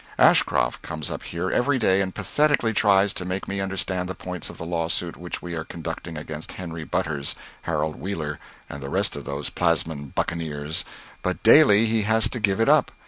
[0.17, 4.49] Ashcroft comes up here every day and pathetically tries to make me understand the points
[4.49, 9.15] of the lawsuit which we are conducting against Henry Butters, Harold Wheeler, and the rest
[9.15, 10.85] of those Plasmon buccaneers,
[11.21, 12.91] but daily he has to give it up.